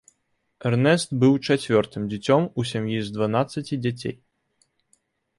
[0.67, 4.15] Эрнэст быў чацвёртым дзіцём у сям'і з дванаццаці дзяцей.